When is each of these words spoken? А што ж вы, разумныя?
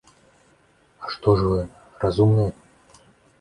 А 1.07 1.11
што 1.15 1.35
ж 1.41 1.51
вы, 1.51 1.59
разумныя? 2.05 2.51